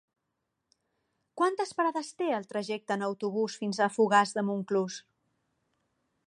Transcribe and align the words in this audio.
Quantes 1.41 1.73
parades 1.81 2.09
té 2.21 2.29
el 2.37 2.47
trajecte 2.53 2.97
en 2.97 3.05
autobús 3.09 3.59
fins 3.65 3.83
a 3.87 3.91
Fogars 3.99 4.35
de 4.39 4.45
Montclús? 4.49 4.99